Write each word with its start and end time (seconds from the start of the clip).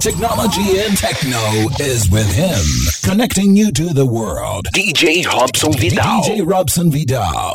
Technology 0.00 0.78
and 0.78 0.96
techno 0.96 1.38
is 1.78 2.08
with 2.08 2.32
him, 2.32 2.64
connecting 3.02 3.54
you 3.54 3.70
to 3.70 3.92
the 3.92 4.06
world. 4.06 4.66
DJ 4.74 5.26
Robson 5.26 5.74
Vidal. 5.74 6.22
DJ 6.22 6.50
Robson 6.50 6.90
Vidal. 6.90 7.54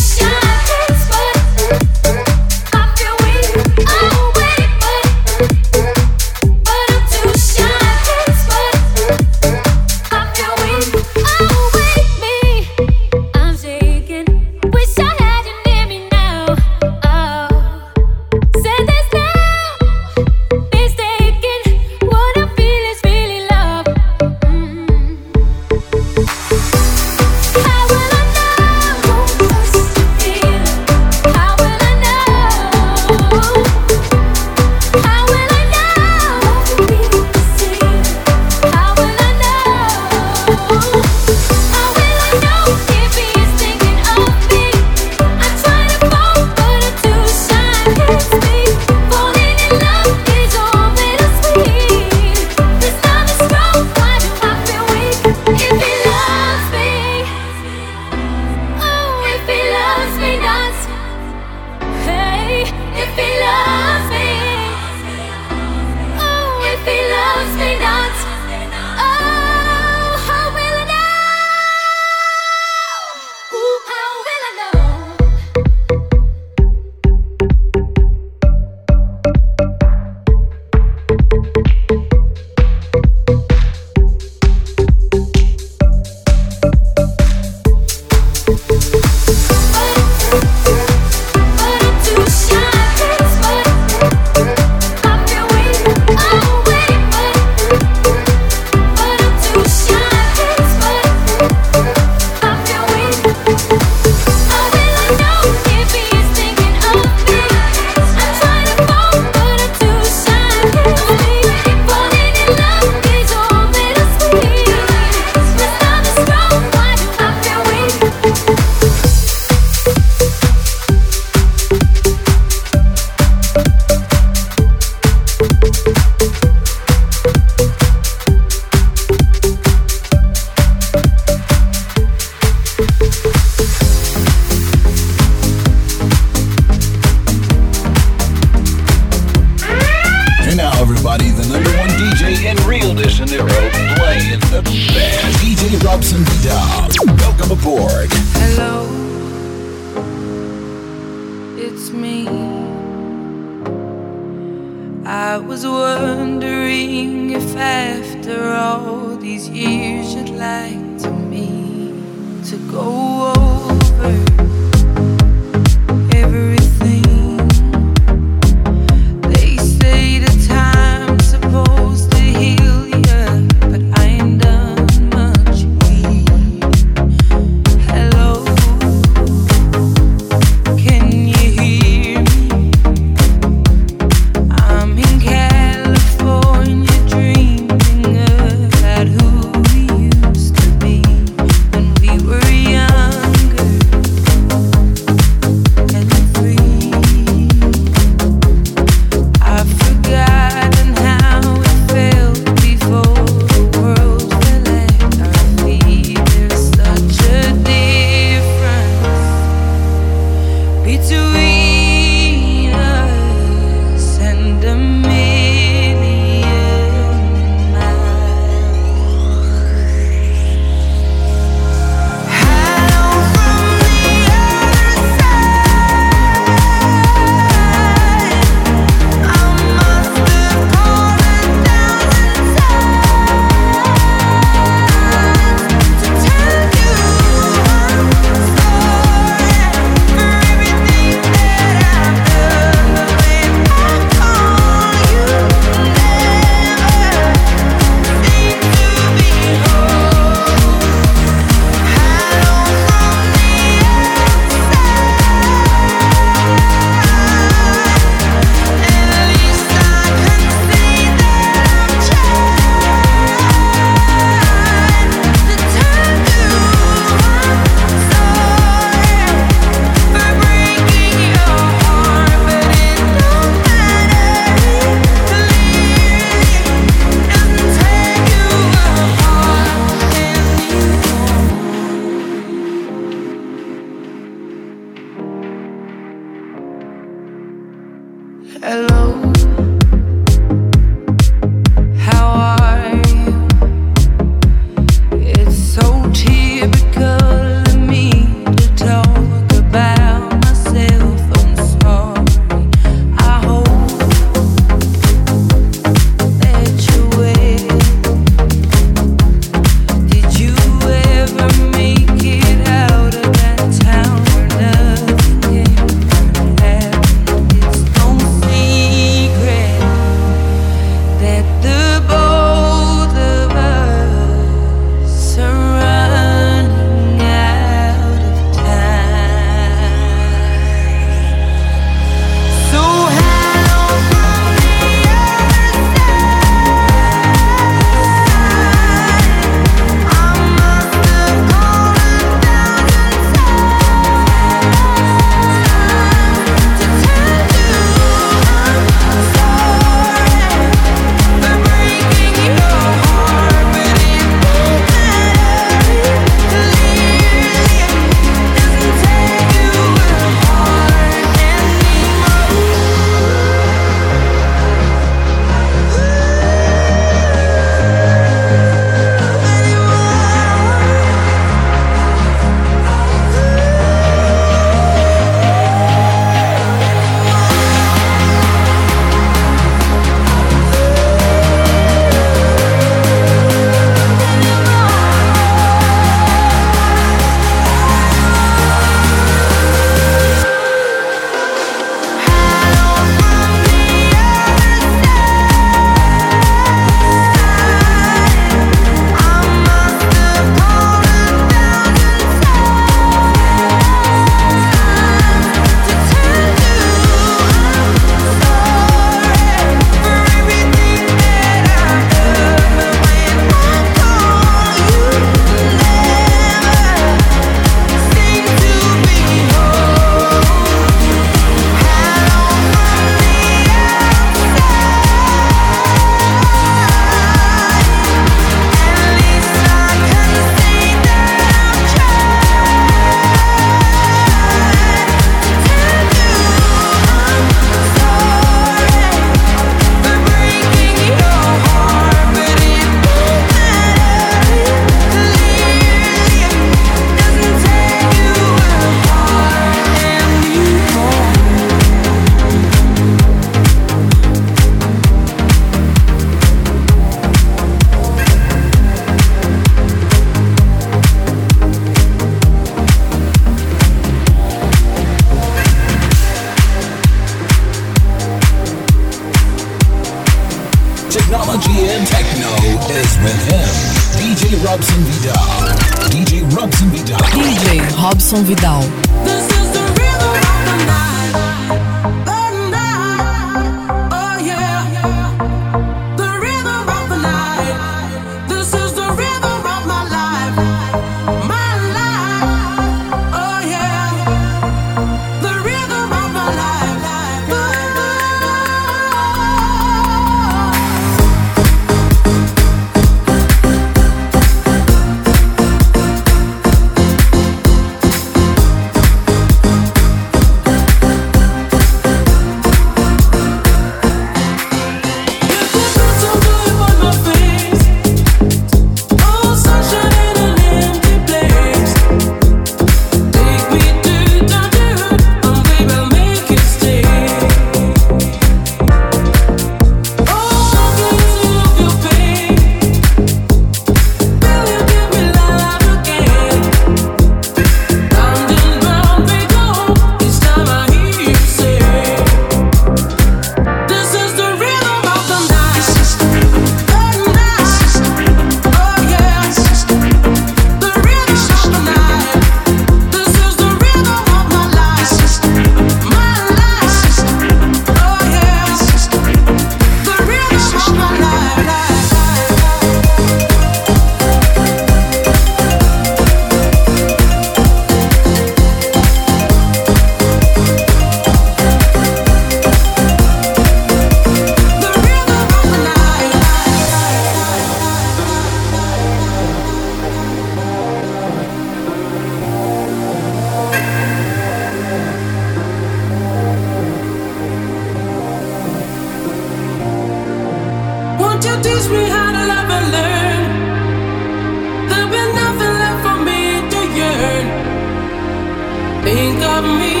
love 599.61 599.79
me. 599.79 600.00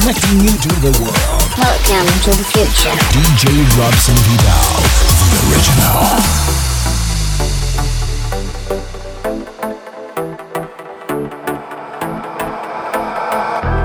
Connecting 0.00 0.40
you 0.40 0.54
to 0.54 0.68
the 0.80 0.92
world. 1.02 1.42
Welcome 1.58 2.06
to 2.22 2.30
the 2.30 2.46
future. 2.54 2.94
DJ 3.10 3.50
Robson 3.78 4.14
Vidal, 4.26 4.78
the 5.26 5.38
original. 5.50 5.98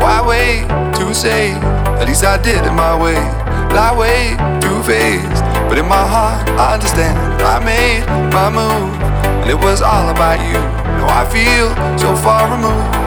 Why 0.02 0.18
wait 0.28 0.68
to 0.98 1.14
say? 1.14 1.52
At 2.00 2.08
least 2.08 2.24
I 2.24 2.38
did 2.42 2.64
it 2.64 2.74
my 2.74 2.96
way. 3.02 3.16
Lie 3.74 3.98
way 3.98 4.38
too 4.62 4.84
faced, 4.84 5.44
but 5.68 5.78
in 5.80 5.88
my 5.88 6.06
heart 6.06 6.48
I 6.60 6.74
understand. 6.76 7.18
I 7.42 7.60
made 7.60 8.06
my 8.32 8.50
move, 8.50 8.94
and 9.42 9.50
it 9.50 9.58
was 9.58 9.82
all 9.82 10.10
about 10.10 10.40
you. 10.40 10.60
Now 11.00 11.08
I 11.10 11.26
feel 11.26 11.74
so 11.98 12.16
far 12.16 12.52
removed. 12.56 13.03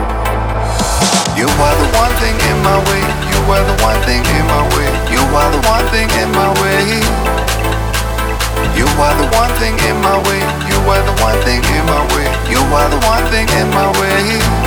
You 1.37 1.45
are 1.45 1.75
the 1.77 1.85
one 1.93 2.09
thing 2.17 2.33
in 2.49 2.57
my 2.65 2.81
way. 2.89 3.03
You 3.29 3.37
are 3.53 3.61
the 3.61 3.77
one 3.85 4.01
thing 4.09 4.25
in 4.25 4.45
my 4.49 4.65
way. 4.73 4.89
You 5.13 5.21
are 5.37 5.51
the 5.53 5.61
one 5.69 5.85
thing 5.93 6.09
in 6.17 6.31
my 6.33 6.49
way. 6.57 6.97
You 8.73 8.89
the 9.21 9.29
one 9.37 9.53
thing 9.61 9.77
in 9.85 10.01
my 10.01 10.17
way. 10.25 10.41
You 10.65 10.77
the 11.05 11.13
one 11.21 11.37
thing 11.45 11.61
in 11.61 11.85
my 11.85 12.01
way. 12.17 12.25
You 12.49 12.57
the 12.89 12.97
one 13.05 13.23
thing 13.29 13.47
in 13.53 13.69
my 13.69 13.85
way. 14.01 14.66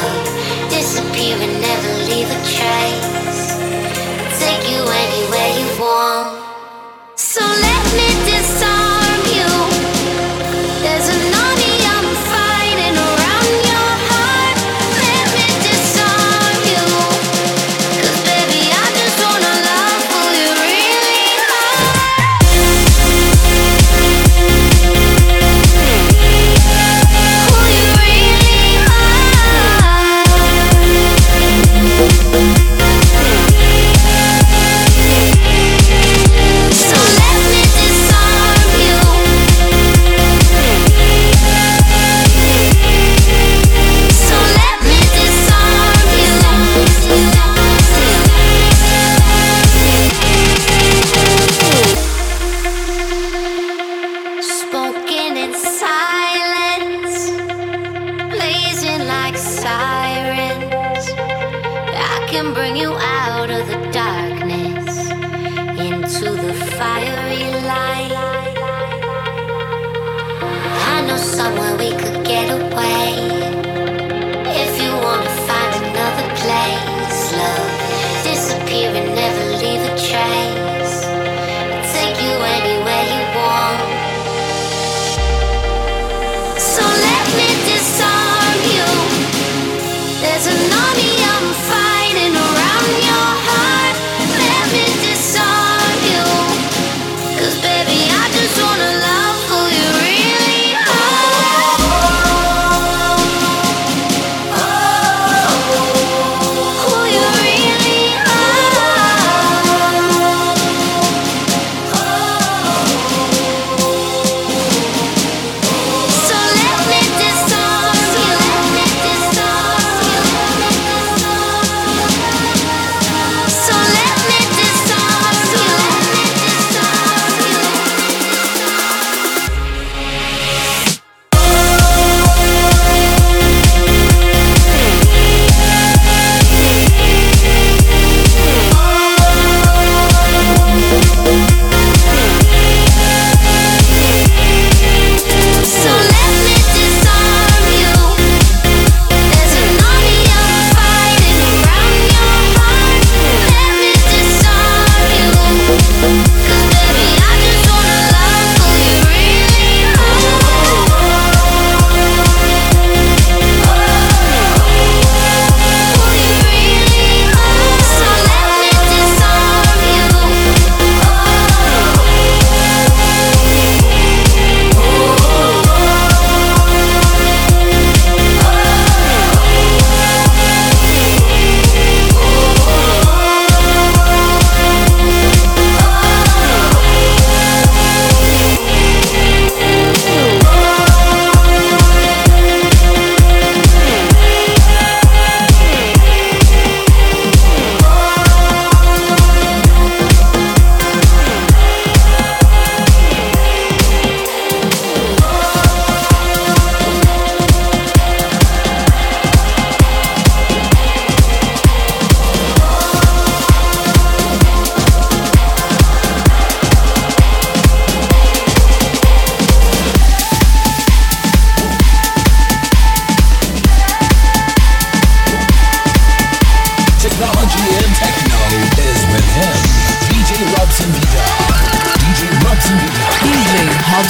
To 0.00 0.27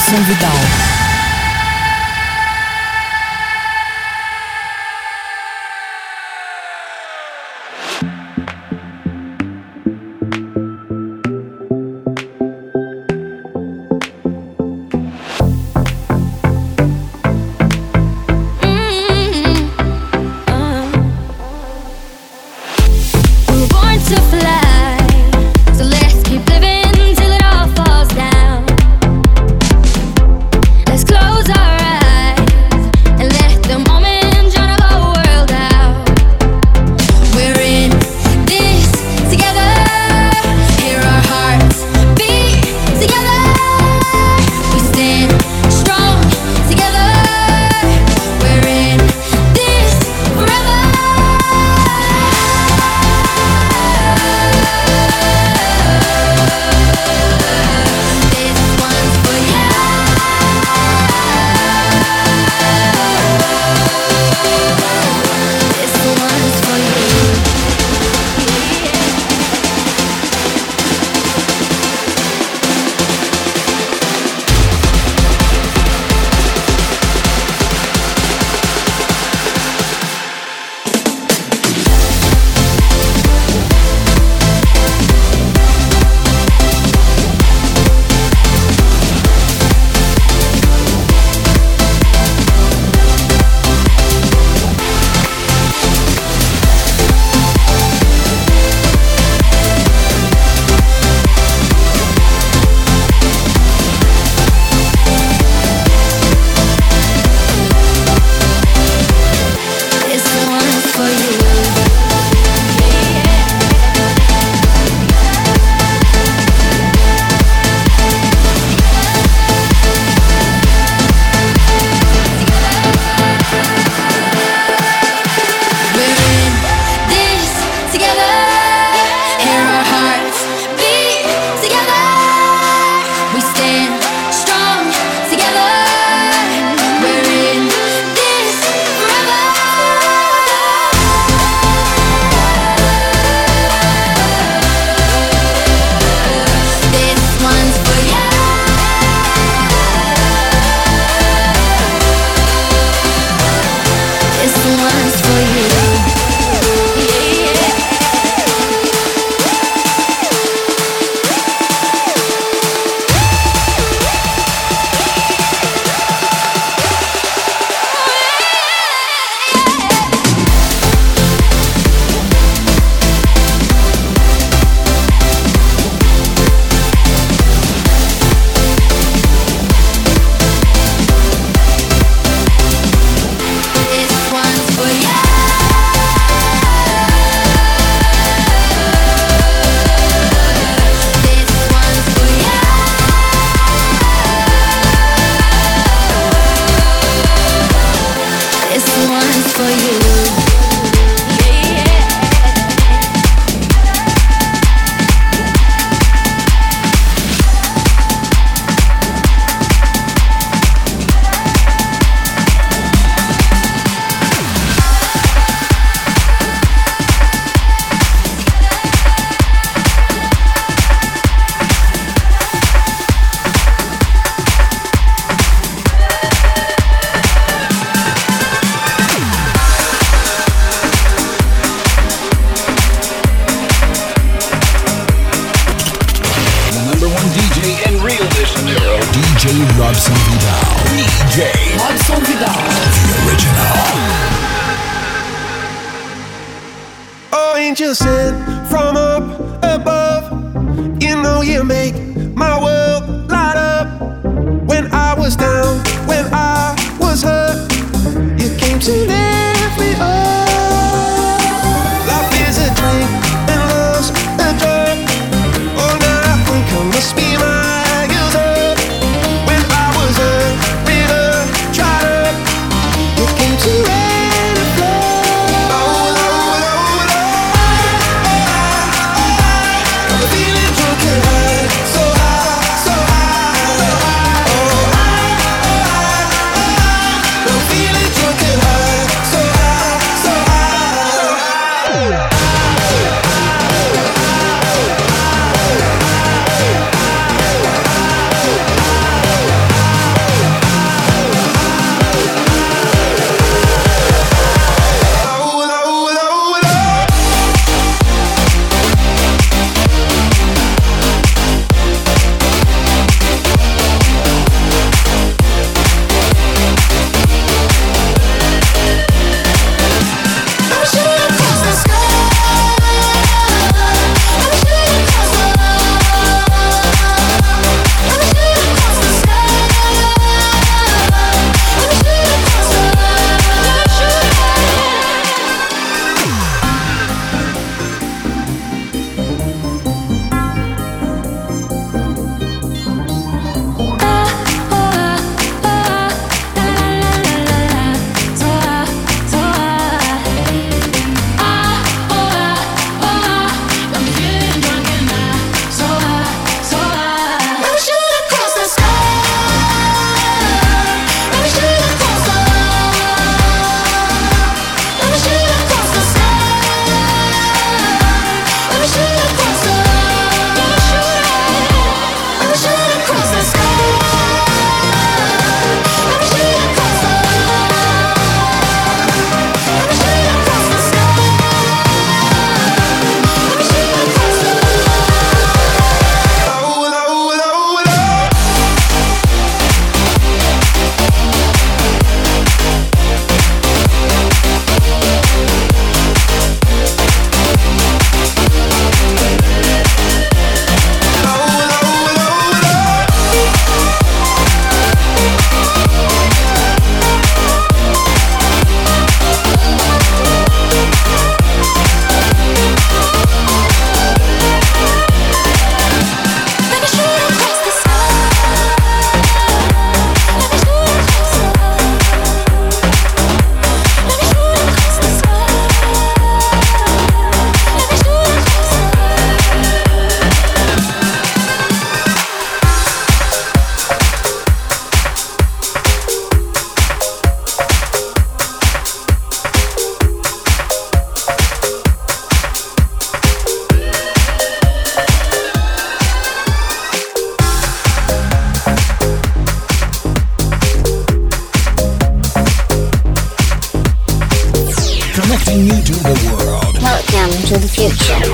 fly. 0.09 0.89
So 0.89 0.98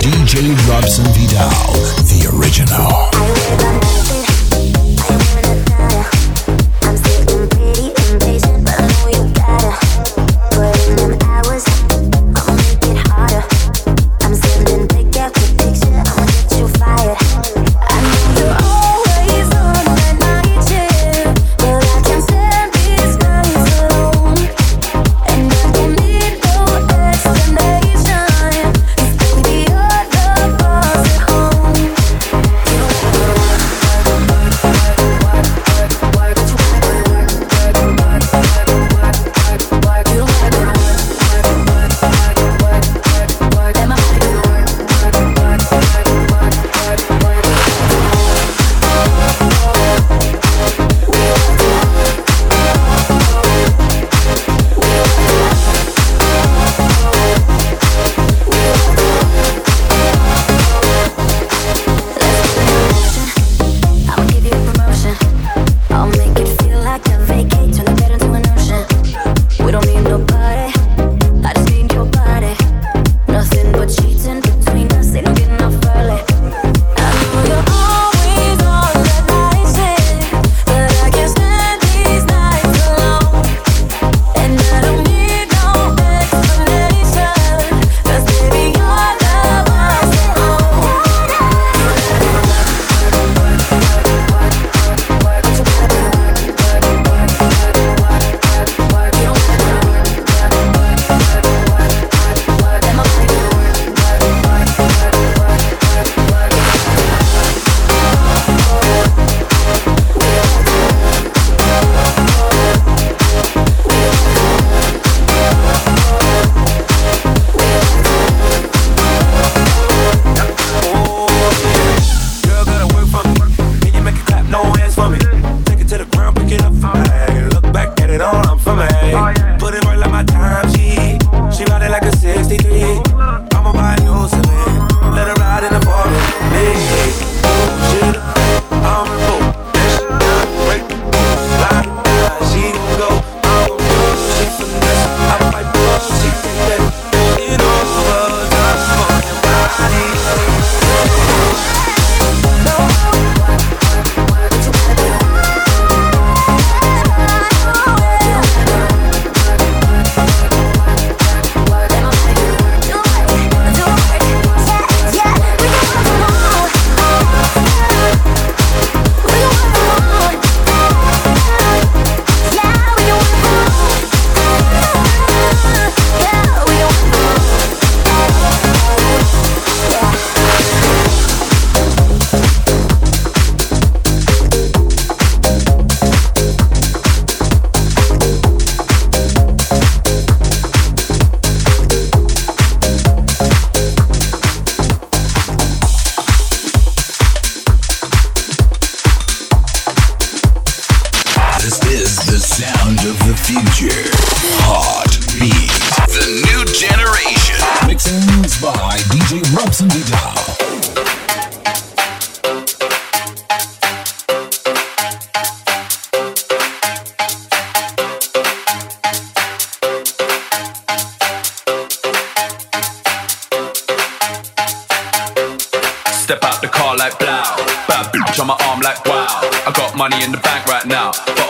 DJ 0.05 0.55
Robson 0.69 1.03
Vidal. 1.13 1.49
The 2.05 2.29
original. 2.31 4.04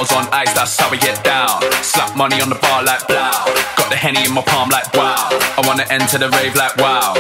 Bottles 0.06 0.28
on 0.28 0.34
ice, 0.34 0.54
that's 0.54 0.78
how 0.78 0.90
we 0.92 0.98
get 0.98 1.24
down. 1.24 1.62
Slap 1.82 2.16
money 2.16 2.40
on 2.42 2.50
the 2.50 2.60
bar 2.62 2.84
like 2.84 3.08
blow. 3.08 3.34
Got 3.74 3.90
the 3.90 3.96
henny 3.98 4.22
in 4.22 4.34
my 4.34 4.42
palm 4.46 4.70
like 4.70 4.86
wow. 4.94 5.34
I 5.58 5.66
wanna 5.66 5.86
enter 5.90 6.20
the 6.22 6.30
rave 6.30 6.54
like 6.54 6.78
wow. 6.78 7.18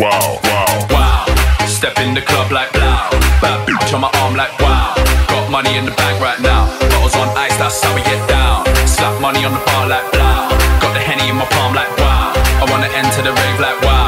Wow, 0.00 0.40
wow, 0.40 0.72
wow. 0.88 1.26
Step 1.68 1.98
in 2.00 2.14
the 2.14 2.22
club 2.22 2.50
like 2.50 2.72
blow. 2.72 3.12
Bad 3.44 3.68
bitch 3.68 3.92
on 3.92 4.00
my 4.00 4.10
arm 4.24 4.34
like 4.34 4.54
wow. 4.60 4.96
Got 5.28 5.50
money 5.50 5.76
in 5.76 5.84
the 5.84 5.92
bank 5.92 6.24
right 6.24 6.40
now. 6.40 6.72
Bottles 6.96 7.16
on 7.16 7.28
ice, 7.36 7.56
that's 7.60 7.82
how 7.84 7.92
we 7.94 8.00
get 8.08 8.22
down. 8.28 8.64
Slap 8.88 9.20
money 9.20 9.44
on 9.44 9.52
the 9.52 9.62
bar 9.68 9.84
like 9.92 10.08
blow. 10.12 10.48
Got 10.80 10.96
the 10.96 11.04
henny 11.04 11.28
in 11.28 11.36
my 11.36 11.44
palm 11.52 11.74
like 11.74 11.92
wow. 12.00 12.32
I 12.32 12.64
wanna 12.72 12.88
enter 12.96 13.20
the 13.28 13.34
rave 13.36 13.60
like. 13.60 13.76
Wow, 13.84 14.01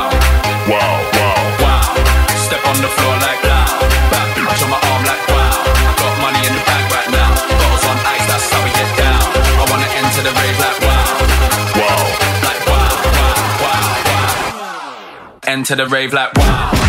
Enter 15.65 15.77
the 15.77 15.87
rave 15.87 16.13
like 16.13 16.35
wow. 16.37 16.84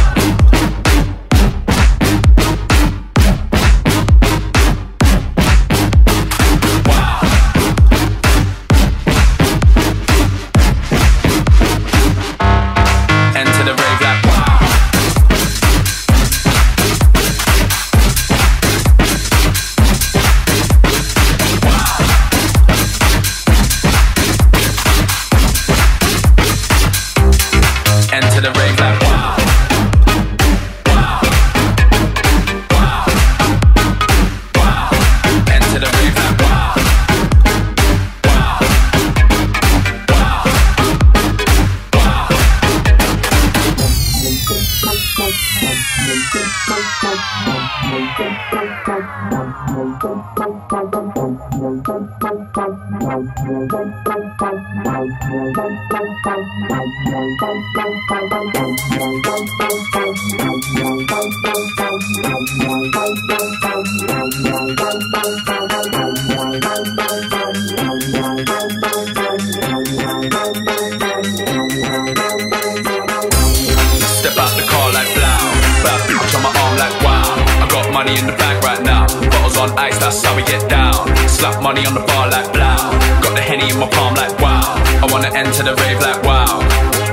Money 78.06 78.22
in 78.22 78.28
the 78.30 78.38
bag 78.38 78.62
right 78.62 78.84
now. 78.86 79.10
Bottles 79.34 79.58
on 79.58 79.74
ice, 79.82 79.98
that's 79.98 80.22
how 80.22 80.36
we 80.38 80.44
get 80.46 80.62
down. 80.70 80.94
Slap 81.26 81.58
money 81.58 81.82
on 81.90 81.98
the 81.98 82.06
bar 82.06 82.30
like 82.30 82.46
blow. 82.54 82.78
Got 83.26 83.34
the 83.34 83.42
henny 83.42 83.74
in 83.74 83.82
my 83.82 83.90
palm 83.90 84.14
like 84.14 84.38
wow. 84.38 84.78
I 85.02 85.10
wanna 85.10 85.34
enter 85.34 85.66
the 85.66 85.74
rave 85.82 85.98
like 86.06 86.22
wow. 86.22 86.62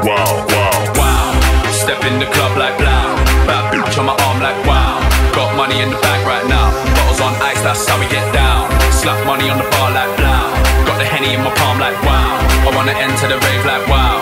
Wow, 0.05 0.45
wow, 0.53 0.77
wow. 1.01 1.33
Step 1.73 1.97
in 2.05 2.21
the 2.21 2.29
club 2.29 2.61
like 2.61 2.77
blow. 2.77 3.09
Bad 3.49 3.73
bitch 3.73 3.97
on 3.97 4.05
my 4.05 4.17
arm 4.29 4.45
like 4.45 4.61
wow. 4.69 5.01
Got 5.33 5.57
money 5.57 5.81
in 5.81 5.89
the 5.89 5.97
bag 6.05 6.21
right 6.29 6.45
now. 6.45 6.69
Bottles 6.93 7.25
on 7.25 7.33
ice, 7.41 7.63
that's 7.65 7.89
how 7.89 7.97
we 7.97 8.05
get 8.13 8.29
down. 8.37 8.69
Slap 8.93 9.17
money 9.25 9.49
on 9.49 9.57
the 9.57 9.69
bar 9.73 9.97
like 9.97 10.13
blow. 10.21 10.45
Got 10.85 11.01
the 11.01 11.09
henny 11.09 11.33
in 11.33 11.41
my 11.41 11.53
palm 11.57 11.81
like 11.81 11.97
wow. 12.05 12.37
I 12.69 12.71
wanna 12.77 12.93
enter 12.93 13.33
the 13.33 13.41
rave 13.41 13.65
like 13.65 13.89
wow. 13.89 14.21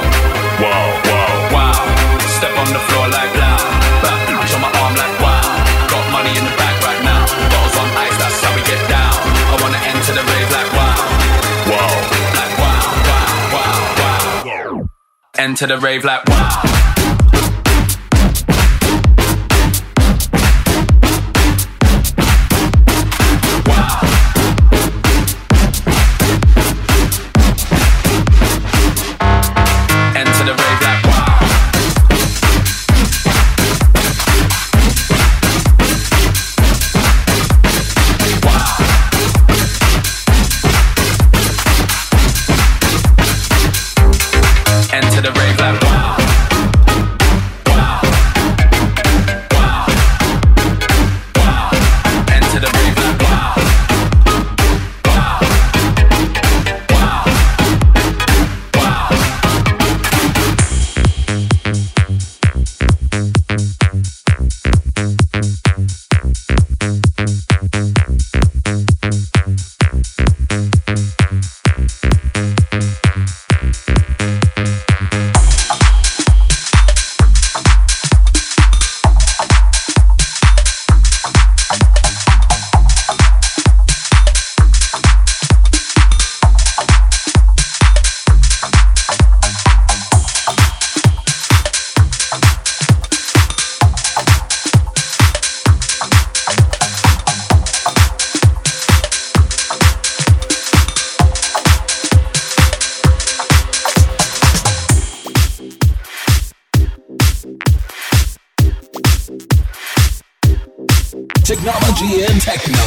Wow, 0.62 0.86
wow, 1.02 1.34
wow. 1.50 1.82
Step 2.38 2.54
on 2.54 2.70
the 2.70 2.82
floor 2.86 3.10
like 3.10 3.34
loud. 3.42 3.79
Enter 15.40 15.66
the 15.66 15.78
rave 15.78 16.04
like 16.04 16.22
wow. 16.26 16.99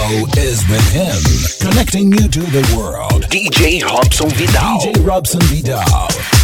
Techno 0.04 0.26
is 0.42 0.68
with 0.68 0.92
him, 0.92 1.70
connecting 1.70 2.12
you 2.12 2.28
to 2.28 2.40
the 2.40 2.76
world. 2.78 3.24
DJ 3.30 3.84
Robson 3.84 4.30
Vidal. 4.30 4.80
DJ 4.80 5.06
Robson 5.06 5.42
Vidal. 5.44 6.43